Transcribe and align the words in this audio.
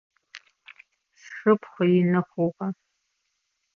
Сшыпхъу 1.19 1.85
ины 1.99 2.21
хъугъэ. 2.29 2.67